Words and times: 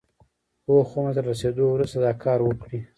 پوخ 0.65 0.87
عمر 0.97 1.13
ته 1.15 1.21
له 1.23 1.29
رسېدو 1.31 1.63
وروسته 1.69 1.97
دا 2.05 2.11
کار 2.23 2.39
وکړي. 2.43 2.79